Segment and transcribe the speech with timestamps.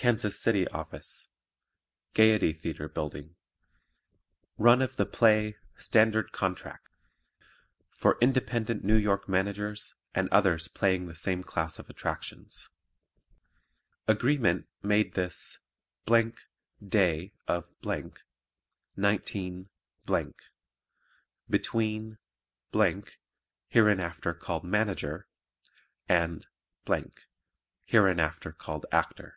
[0.00, 1.26] KANSAS CITY OFFICE
[2.14, 3.30] Gayety Theatre Bldg.
[4.56, 6.86] RUN OF THE PLAY STANDARD CONTRACT
[7.90, 12.68] For Independent New York Managers and others playing the same class of attractions
[14.06, 15.58] AGREEMENT made this
[16.80, 17.66] day of,
[18.96, 19.68] 19,
[21.50, 22.18] between
[23.66, 25.26] (hereinafter called "Manager")
[26.08, 26.46] and
[27.86, 29.34] (hereinafter called "Actor").